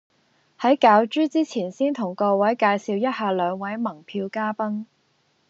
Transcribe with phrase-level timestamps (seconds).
[0.59, 4.85] 喺攪珠之前先同各位介紹一下兩位盟票嘉賓